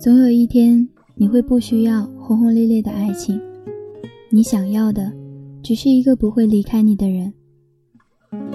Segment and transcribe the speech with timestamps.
[0.00, 3.38] 总有一天，你会不需要轰轰烈烈的爱情，
[4.30, 5.12] 你想要的，
[5.62, 7.30] 只是一个不会离开你的人。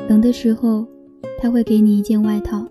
[0.10, 0.88] 冷的时候，
[1.40, 2.66] 他会给你一件外套；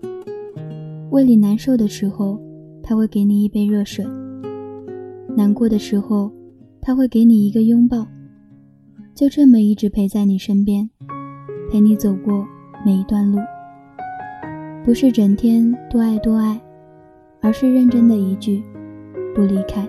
[1.09, 2.37] 胃里难受的时候，
[2.83, 4.05] 他会给你一杯热水；
[5.37, 6.29] 难过的时候，
[6.81, 8.05] 他会给你一个拥抱。
[9.13, 10.89] 就这么一直陪在你身边，
[11.71, 12.45] 陪你走过
[12.85, 13.39] 每一段路。
[14.83, 16.61] 不是整天多爱多爱，
[17.39, 18.61] 而是认真的一句
[19.35, 19.85] 不离开。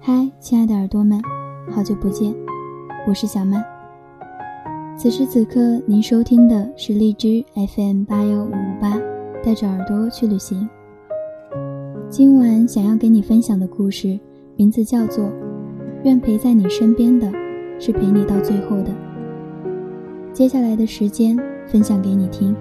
[0.00, 1.22] 嗨，亲爱的耳朵们，
[1.70, 2.34] 好久不见，
[3.06, 3.64] 我是小曼。
[4.98, 9.00] 此时此刻，您收听的是荔枝 FM 八幺五五八，
[9.44, 10.68] 带着耳朵去旅行。
[12.10, 14.18] 今晚想要给你分享的故事，
[14.56, 15.24] 名字叫做
[16.02, 17.30] 《愿陪在你身边的
[17.78, 18.90] 是陪你到最后的》。
[20.32, 22.56] 接下来的时间分享给你听。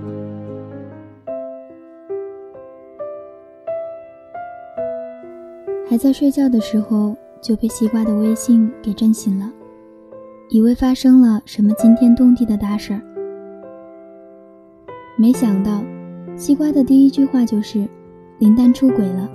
[5.87, 9.51] 还在睡觉的时候就被西瓜的微信给震醒了，
[10.49, 13.01] 以为发生了什么惊天动地的大事儿，
[15.15, 15.83] 没想到
[16.35, 17.87] 西瓜的第一句话就是
[18.39, 19.29] 林丹出轨了。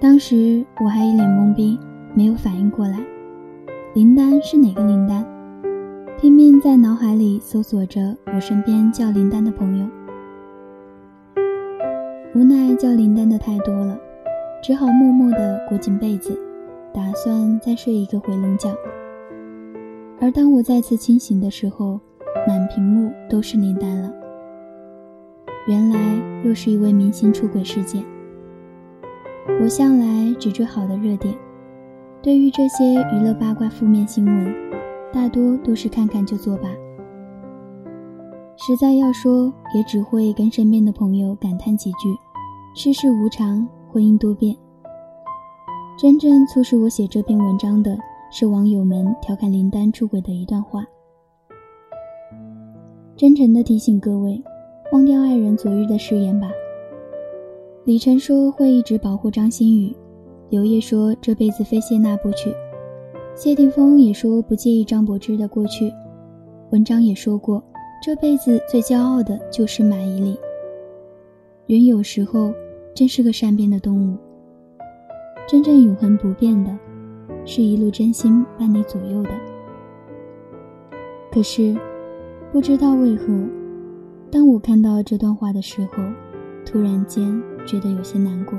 [0.00, 1.78] 当时我还一脸懵逼，
[2.14, 2.98] 没有反应过来，
[3.94, 5.24] 林丹是哪个林丹？
[6.20, 9.86] 拼命在脑海里搜索着我身边叫林丹的朋友，
[12.34, 13.98] 无奈叫林丹的太多了，
[14.66, 16.36] 只好默默地裹紧被子，
[16.92, 18.68] 打算再睡一个回笼觉。
[20.20, 22.00] 而当我再次清醒的时候，
[22.48, 24.12] 满屏幕都是林丹了。
[25.68, 28.02] 原来又是一位明星出轨事件。
[29.62, 31.32] 我向来只追好的热点，
[32.20, 34.52] 对于这些娱乐八卦负面新闻。
[35.12, 36.68] 大多都是看看就作罢，
[38.56, 42.16] 实在要说，也只会跟身边的朋友感叹几句：
[42.74, 43.66] 世事无常，
[43.96, 44.54] 婚姻多变。
[45.98, 47.96] 真正促使我写这篇文章的
[48.30, 50.84] 是网友们调侃林丹出轨的一段话。
[53.16, 54.38] 真诚的提醒各位，
[54.92, 56.50] 忘掉爱人昨日的誓言吧。
[57.86, 59.96] 李晨说会一直保护张馨予，
[60.50, 62.52] 刘烨说这辈子非谢娜不娶。
[63.34, 65.90] 谢霆锋也说不介意张柏芝的过去，
[66.70, 67.64] 文章也说过，
[68.02, 70.36] 这辈子最骄傲的就是马伊琍。
[71.66, 72.52] 人有时候
[72.96, 74.16] 真是个善变的动物。
[75.46, 76.74] 真正永恒不变的，
[77.44, 79.30] 是一路真心伴你左右的。
[81.30, 81.76] 可是，
[82.50, 83.26] 不知道为何，
[84.30, 86.02] 当我看到这段话的时候，
[86.64, 88.58] 突然间觉得有些难过。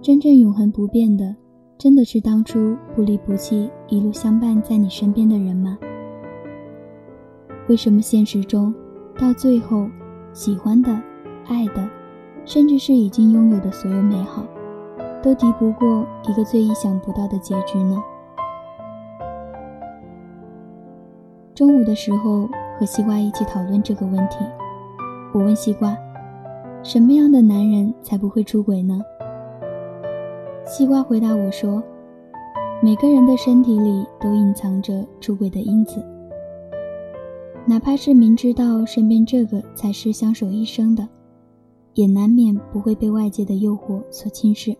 [0.00, 1.36] 真正永恒不变的。
[1.78, 5.76] 真的是当初不离不弃、一路相伴在你身边的人吗？
[7.68, 8.72] 为什么现实中，
[9.18, 9.88] 到最后，
[10.32, 10.90] 喜欢的、
[11.46, 11.88] 爱的，
[12.44, 14.44] 甚至是已经拥有的所有美好，
[15.22, 18.02] 都敌不过一个最意想不到的结局呢？
[21.54, 22.48] 中午的时候
[22.78, 24.38] 和西瓜一起讨论这个问题，
[25.32, 25.96] 我问西瓜：
[26.82, 29.00] 什么样的男人才不会出轨呢？
[30.64, 31.82] 西瓜回答我说
[32.82, 36.04] ：“每个人的身体里都隐藏着出轨的因子，
[37.66, 41.06] 哪怕是明知道身边这个才是相守一生的，
[41.94, 44.76] 也难免不会被外界的诱惑所侵蚀。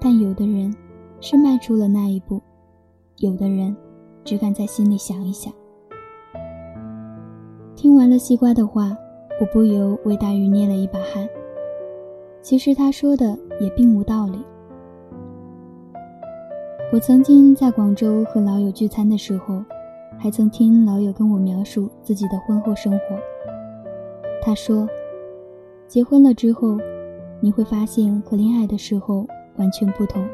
[0.00, 0.74] 但有的人
[1.20, 2.40] 是迈出了那一步，
[3.18, 3.76] 有的人
[4.24, 5.52] 只敢在心里想一想。”
[7.76, 8.96] 听完了西瓜的话，
[9.40, 11.28] 我不由为大鱼捏了一把汗。
[12.42, 14.38] 其实他说的也并无道理。
[16.92, 19.62] 我曾经在广州和老友聚餐的时候，
[20.18, 23.18] 还曾听老友跟我描述自己的婚后生活。
[24.42, 24.88] 他说，
[25.90, 26.78] 结婚了之后，
[27.40, 30.24] 你会发现和恋爱的时候完全不同。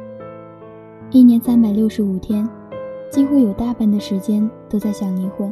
[1.10, 2.46] 一年三百六十五天，
[3.10, 5.50] 几乎有大半的时间都在想离婚，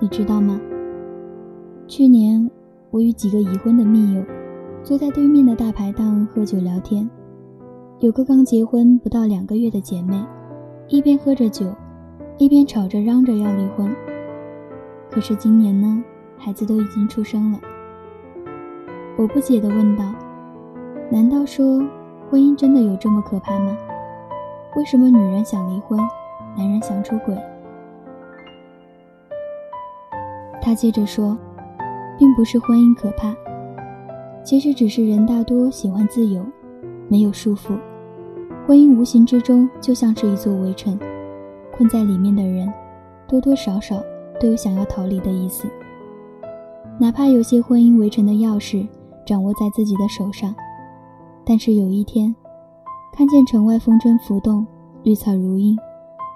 [0.00, 0.60] 你知道吗？
[1.88, 2.50] 去年，
[2.90, 4.22] 我与几个已婚的密友，
[4.82, 7.08] 坐在对面的大排档喝酒聊天。
[8.00, 10.22] 有个刚结婚不到两个月的姐妹，
[10.88, 11.74] 一边喝着酒，
[12.36, 13.90] 一边吵着嚷着要离婚。
[15.10, 16.04] 可是今年呢，
[16.36, 17.58] 孩子都已经出生了。
[19.16, 20.04] 我不解地问道
[21.10, 21.82] ：“难道说
[22.30, 23.76] 婚姻真的有这么可怕吗？
[24.76, 25.98] 为什么女人想离婚，
[26.54, 27.34] 男人想出轨？”
[30.60, 31.36] 他接着说
[32.18, 33.34] ：“并不是婚姻可怕，
[34.44, 36.44] 其实只是人大多喜欢自由。”
[37.08, 37.78] 没有束缚，
[38.66, 40.98] 婚姻无形之中就像是一座围城，
[41.70, 42.68] 困在里面的人，
[43.28, 44.02] 多多少少
[44.40, 45.68] 都有想要逃离的意思。
[46.98, 48.88] 哪怕有些婚姻围城的钥匙
[49.26, 50.54] 掌握在自己的手上，
[51.44, 52.34] 但是有一天，
[53.12, 54.64] 看见城外风筝浮动，
[55.02, 55.76] 绿草如茵，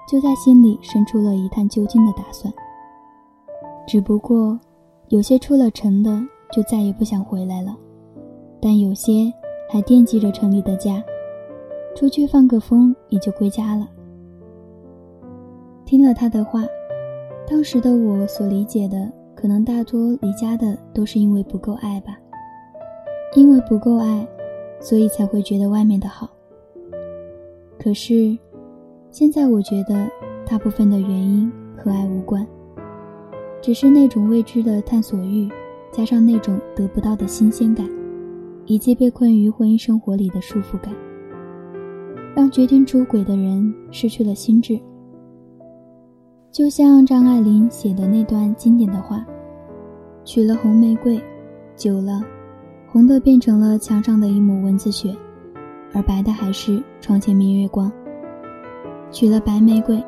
[0.07, 2.53] 就在心里生出了一探究竟的打算。
[3.87, 4.59] 只不过，
[5.07, 6.21] 有些出了城的
[6.51, 7.75] 就再也不想回来了，
[8.61, 9.31] 但有些
[9.69, 11.01] 还惦记着城里的家，
[11.95, 13.87] 出去放个风也就归家了。
[15.85, 16.63] 听了他的话，
[17.47, 19.11] 当时的我所理解的。
[19.33, 22.15] 可能大多离家的都是因为不够爱吧，
[23.33, 24.27] 因为不够爱，
[24.79, 26.29] 所以才会觉得外面的好。
[27.79, 28.37] 可是，
[29.09, 30.07] 现在我觉得
[30.45, 32.45] 大部分的原因和爱无关，
[33.61, 35.49] 只是那种未知的探索欲，
[35.91, 37.89] 加上那种得不到的新鲜感，
[38.65, 40.93] 以及被困于婚姻生活里的束缚感，
[42.35, 44.79] 让决定出轨的人失去了心智。
[46.51, 49.25] 就像张爱玲写的那段经典的话
[50.25, 51.17] ：“娶了红玫瑰，
[51.77, 52.21] 久了，
[52.91, 55.15] 红的变成了墙上的一抹蚊子血，
[55.93, 57.91] 而白的还是床前明月光。
[59.11, 60.03] 娶了白玫瑰，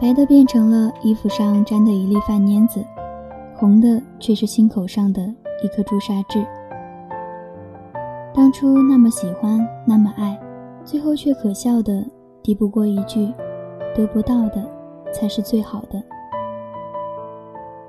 [0.00, 2.84] 白的变成了衣服上沾的一粒饭粘子，
[3.54, 5.22] 红的却是心口上的
[5.62, 6.46] 一颗朱砂痣。
[8.34, 10.38] 当初那么喜欢，那么爱，
[10.84, 12.04] 最后却可笑的
[12.42, 13.32] 敌不过一句
[13.94, 14.64] 得不到的。”
[15.12, 16.02] 才是最好的。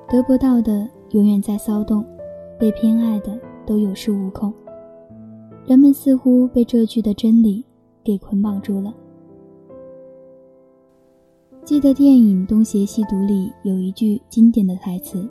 [0.07, 2.05] 得不到的永远在骚动，
[2.57, 4.51] 被偏爱的都有恃无恐。
[5.67, 7.63] 人们似乎被这句的真理
[8.03, 8.91] 给捆绑住了。
[11.65, 15.27] 记得电影《东邪西毒》里有一句经典的台词：“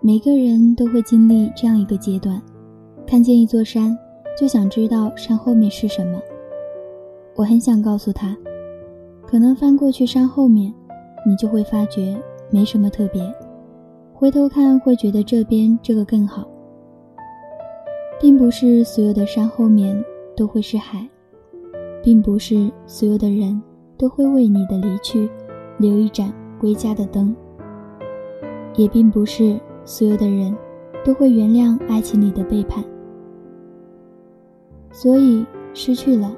[0.00, 2.40] 每个人都会经历这样一个阶段，
[3.06, 3.96] 看见一座山，
[4.38, 6.20] 就想知道山后面是什么。”
[7.34, 8.36] 我很想告诉他。
[9.26, 10.70] 可能翻过去山后面，
[11.26, 13.34] 你就会发觉没什么特别。
[14.12, 16.46] 回头看会觉得这边这个更好，
[18.20, 20.02] 并不是所有的山后面
[20.36, 21.08] 都会是海，
[22.02, 23.60] 并不是所有的人
[23.96, 25.28] 都会为你的离去
[25.78, 27.34] 留一盏归家的灯，
[28.76, 30.56] 也并不是所有的人
[31.04, 32.84] 都会原谅爱情里的背叛。
[34.90, 35.44] 所以
[35.74, 36.32] 失去了。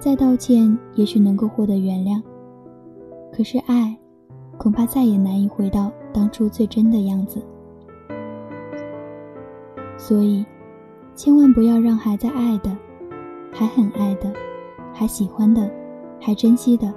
[0.00, 2.22] 再道歉，也许能够获得原谅。
[3.32, 3.98] 可是爱，
[4.56, 7.42] 恐怕再也难以回到当初最真的样子。
[9.96, 10.46] 所以，
[11.18, 12.70] 千万不要让还在爱的、
[13.52, 14.32] 还很爱的、
[14.94, 15.68] 还喜欢的、
[16.20, 16.94] 还珍惜的，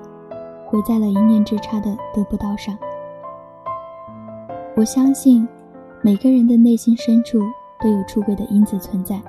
[0.68, 2.78] 毁在了一念之差的得不到上。
[4.76, 5.48] 我相信，
[6.04, 7.40] 每个人的内心深处
[7.82, 9.20] 都有出轨的因子存在。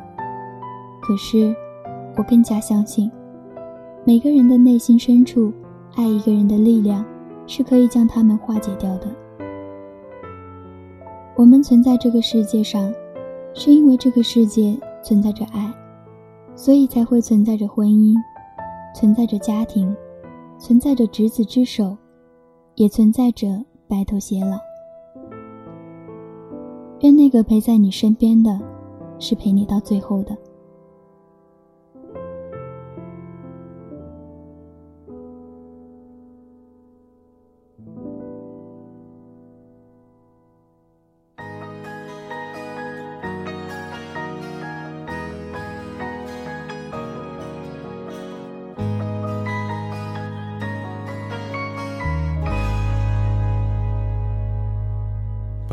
[1.01, 1.57] 可是，
[2.19, 3.11] 我更加相信。
[4.05, 5.51] 每个人的内心深处，
[5.97, 7.03] 爱一个人的力量
[7.47, 9.07] 是可以将他们化解掉的。
[11.35, 12.93] 我们存在这个世界上，
[13.55, 15.73] 是因为这个世界存在着爱，
[16.55, 18.17] 所以才会存在着婚姻，
[18.95, 19.95] 存在着家庭，
[20.59, 21.97] 存在着执子之手，
[22.77, 24.57] 也存在着白头偕老。
[27.01, 28.61] 愿那个陪在你身边的，
[29.19, 30.37] 是陪你到最后的。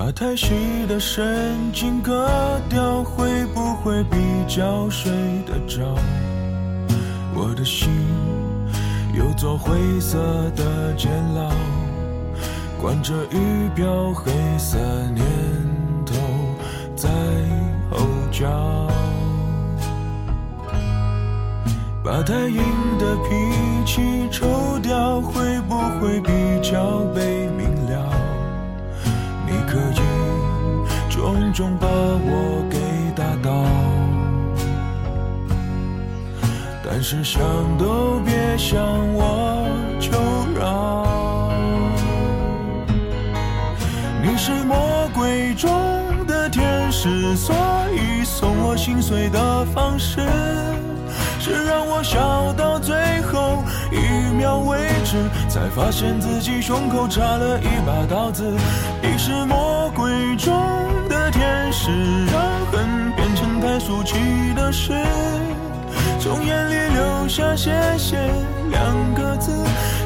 [0.09, 0.55] 把太细
[0.87, 2.27] 的神经割
[2.67, 5.11] 掉，会不会比较睡
[5.45, 5.83] 得着？
[7.35, 7.91] 我的心
[9.13, 10.17] 有座灰色
[10.55, 11.51] 的监牢，
[12.81, 14.79] 关着仪表，黑色
[15.13, 15.23] 念
[16.03, 16.15] 头
[16.95, 17.07] 在
[17.91, 17.99] 吼
[18.31, 18.49] 叫。
[22.03, 22.57] 把太硬
[22.97, 26.31] 的脾气抽掉，会不会比
[26.63, 27.47] 较被
[31.29, 32.79] 风中把我给
[33.15, 33.51] 打倒，
[36.83, 37.39] 但是想
[37.77, 38.79] 都别想
[39.13, 39.63] 我
[39.99, 40.09] 求
[40.59, 41.51] 饶。
[44.23, 45.69] 你是魔鬼中
[46.25, 47.55] 的天使，所
[47.93, 50.21] 以送我心碎的方式。
[51.39, 58.51] 是让我笑到最后一秒为止，才发现自己胸口插了一把刀子。
[59.01, 60.53] 你是魔鬼中
[61.89, 64.93] 是，让恨变成太俗气的事，
[66.19, 68.17] 从眼里流下谢谢
[68.69, 69.51] 两个字，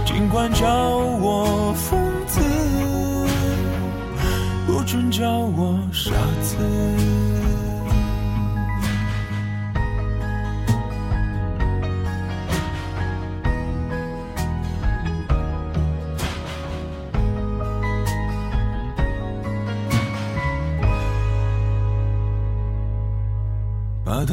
[0.05, 2.39] 尽管叫我疯子。
[4.65, 6.11] 不准叫我傻
[6.41, 7.22] 子。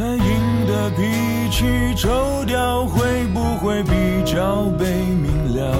[0.00, 5.76] 太硬的脾气抽掉，会不会比较被明了？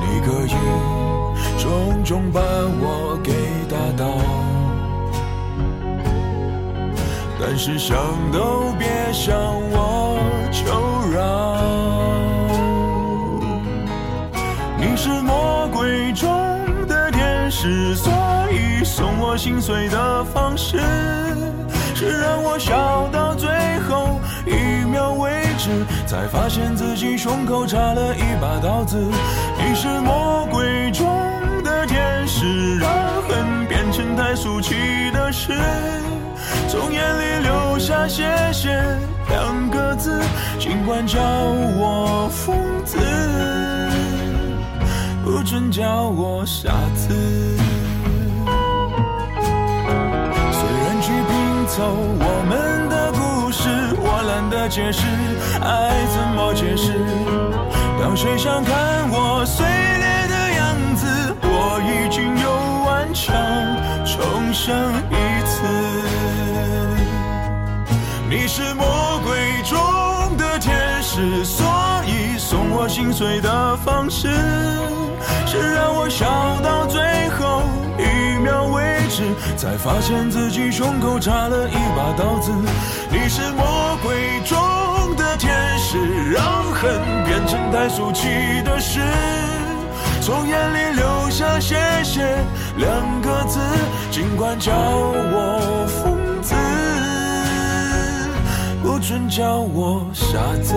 [0.00, 0.54] 你可以
[1.58, 3.32] 重重把我给
[3.68, 4.14] 打倒，
[7.40, 7.96] 但是想
[8.30, 9.34] 都别想
[9.72, 10.16] 我
[10.52, 10.62] 求
[11.10, 11.58] 饶。
[14.78, 16.30] 你是魔鬼中
[16.86, 18.12] 的天使，所
[18.52, 20.78] 以送我心碎的方式。
[22.04, 23.48] 是让我笑到最
[23.88, 25.70] 后一秒为止，
[26.06, 28.98] 才发现自己胸口插了一把刀子。
[29.56, 31.06] 你是魔鬼中
[31.62, 32.90] 的天使，让
[33.26, 34.74] 恨变成太俗气
[35.12, 35.52] 的事，
[36.68, 38.68] 从眼里流下谢谢
[39.30, 40.20] 两个字，
[40.58, 42.98] 尽管叫我疯子，
[45.24, 47.53] 不准叫我傻子。
[51.76, 55.02] 走我们的故事，我懒得解释，
[55.60, 56.92] 爱怎么解释？
[58.00, 62.46] 当谁想看我碎裂的样子，我已经有
[62.86, 63.34] 顽强
[64.06, 65.66] 重生一次。
[68.30, 71.66] 你是魔鬼中的天使，所
[72.06, 74.28] 以送我心碎的方式，
[75.44, 76.24] 是让我笑
[76.62, 76.73] 到。
[79.64, 82.52] 才发现自己胸口插了一把刀子。
[83.10, 85.96] 你是魔鬼中的天使，
[86.30, 88.28] 让恨变成太俗气
[88.62, 89.00] 的事，
[90.20, 92.44] 从眼里流下谢谢
[92.76, 93.58] 两个字，
[94.10, 96.54] 尽管叫我疯子，
[98.82, 100.74] 不准叫我傻子。